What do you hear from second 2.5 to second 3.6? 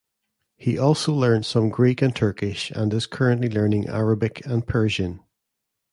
and is currently